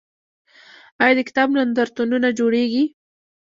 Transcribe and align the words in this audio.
آیا 1.03 1.15
د 1.17 1.19
کتاب 1.29 1.47
نندارتونونه 1.57 2.27
جوړیږي؟ 2.39 2.83